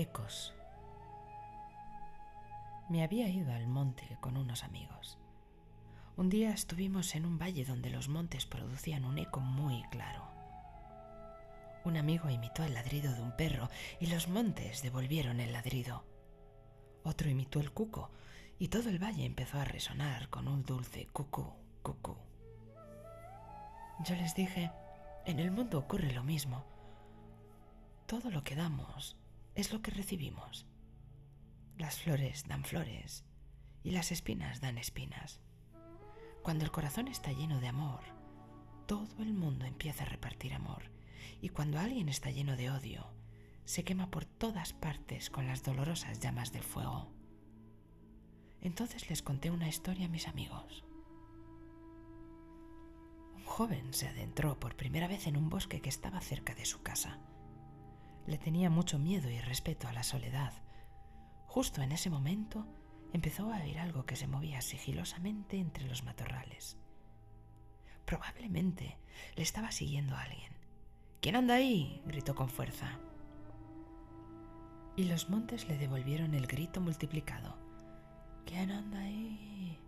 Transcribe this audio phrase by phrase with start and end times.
[0.00, 0.54] Ecos.
[2.88, 5.18] Me había ido al monte con unos amigos.
[6.16, 10.26] Un día estuvimos en un valle donde los montes producían un eco muy claro.
[11.84, 13.68] Un amigo imitó el ladrido de un perro
[14.00, 16.02] y los montes devolvieron el ladrido.
[17.04, 18.10] Otro imitó el cuco
[18.58, 22.16] y todo el valle empezó a resonar con un dulce cucú, cucú.
[24.06, 24.72] Yo les dije,
[25.26, 26.64] en el mundo ocurre lo mismo.
[28.06, 29.19] Todo lo que damos
[29.54, 30.66] es lo que recibimos.
[31.76, 33.24] Las flores dan flores
[33.82, 35.40] y las espinas dan espinas.
[36.42, 38.00] Cuando el corazón está lleno de amor,
[38.86, 40.90] todo el mundo empieza a repartir amor.
[41.40, 43.14] Y cuando alguien está lleno de odio,
[43.64, 47.12] se quema por todas partes con las dolorosas llamas del fuego.
[48.60, 50.84] Entonces les conté una historia a mis amigos.
[53.36, 56.82] Un joven se adentró por primera vez en un bosque que estaba cerca de su
[56.82, 57.20] casa.
[58.26, 60.52] Le tenía mucho miedo y respeto a la soledad.
[61.46, 62.66] Justo en ese momento
[63.12, 66.76] empezó a oír algo que se movía sigilosamente entre los matorrales.
[68.04, 68.98] Probablemente
[69.36, 70.52] le estaba siguiendo a alguien.
[71.20, 72.02] ¿Quién anda ahí?
[72.06, 72.98] gritó con fuerza.
[74.96, 77.56] Y los montes le devolvieron el grito multiplicado.
[78.46, 79.78] ¿Quién anda ahí?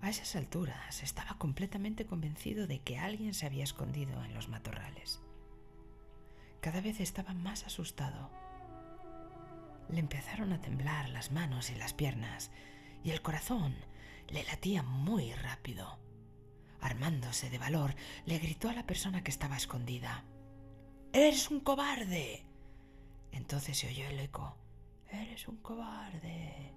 [0.00, 5.20] A esas alturas estaba completamente convencido de que alguien se había escondido en los matorrales.
[6.60, 8.30] Cada vez estaba más asustado
[9.88, 12.50] le empezaron a temblar las manos y las piernas
[13.02, 13.74] y el corazón
[14.28, 15.98] le latía muy rápido.
[16.80, 17.94] Armándose de valor,
[18.26, 20.24] le gritó a la persona que estaba escondida.
[21.12, 22.44] ¡Eres un cobarde!
[23.32, 24.56] Entonces se oyó el eco.
[25.10, 26.72] ¡Eres un cobarde!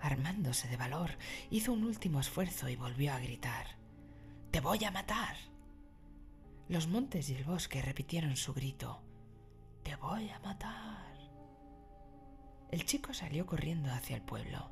[0.00, 1.16] Armándose de valor,
[1.50, 3.66] hizo un último esfuerzo y volvió a gritar.
[4.50, 5.36] ¡Te voy a matar!
[6.68, 9.02] Los montes y el bosque repitieron su grito.
[9.82, 11.14] ¡Te voy a matar!
[12.70, 14.70] El chico salió corriendo hacia el pueblo.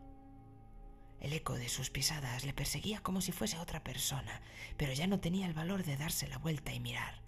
[1.20, 4.40] El eco de sus pisadas le perseguía como si fuese otra persona,
[4.78, 7.20] pero ya no tenía el valor de darse la vuelta y mirar.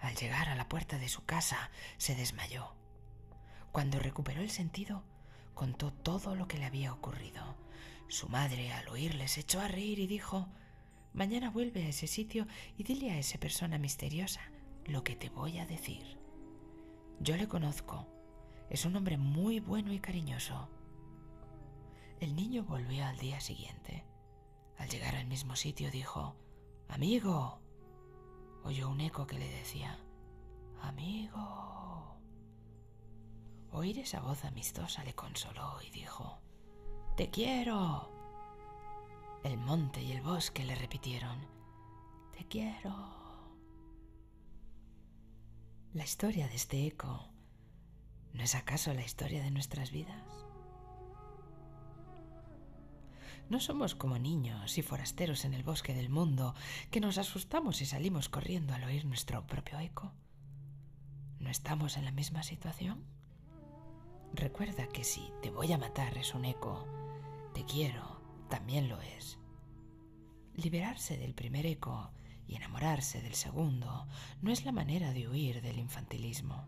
[0.00, 2.74] Al llegar a la puerta de su casa, se desmayó.
[3.72, 5.04] Cuando recuperó el sentido,
[5.54, 7.56] contó todo lo que le había ocurrido.
[8.08, 10.48] Su madre, al oírle, se echó a reír y dijo,
[11.12, 14.40] Mañana vuelve a ese sitio y dile a esa persona misteriosa
[14.86, 16.18] lo que te voy a decir.
[17.20, 18.06] Yo le conozco
[18.70, 20.68] es un hombre muy bueno y cariñoso.
[22.20, 24.04] El niño volvió al día siguiente.
[24.78, 26.36] Al llegar al mismo sitio dijo,
[26.88, 27.60] Amigo.
[28.62, 29.98] Oyó un eco que le decía,
[30.82, 32.16] Amigo.
[33.72, 36.38] Oír esa voz amistosa le consoló y dijo,
[37.16, 38.09] Te quiero.
[39.42, 41.38] El monte y el bosque le repitieron,
[42.36, 42.94] Te quiero.
[45.94, 47.26] La historia de este eco
[48.34, 50.22] ¿No es acaso la historia de nuestras vidas?
[53.48, 56.54] No somos como niños y forasteros en el bosque del mundo
[56.90, 60.12] que nos asustamos y salimos corriendo al oír nuestro propio eco.
[61.40, 63.04] ¿No estamos en la misma situación?
[64.34, 66.86] Recuerda que si te voy a matar es un eco,
[67.54, 68.09] te quiero
[68.50, 69.38] también lo es.
[70.54, 72.10] Liberarse del primer eco
[72.46, 74.06] y enamorarse del segundo
[74.42, 76.66] no es la manera de huir del infantilismo.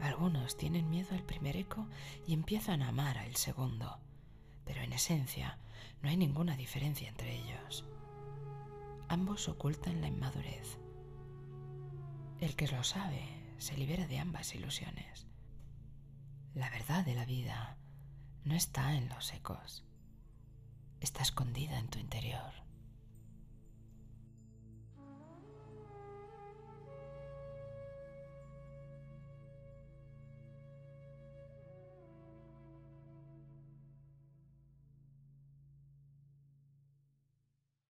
[0.00, 1.88] Algunos tienen miedo al primer eco
[2.26, 3.98] y empiezan a amar al segundo,
[4.64, 5.58] pero en esencia
[6.02, 7.84] no hay ninguna diferencia entre ellos.
[9.08, 10.78] Ambos ocultan la inmadurez.
[12.40, 13.26] El que lo sabe
[13.58, 15.26] se libera de ambas ilusiones.
[16.54, 17.78] La verdad de la vida
[18.44, 19.84] no está en los ecos,
[21.02, 22.52] está escondida en tu interior.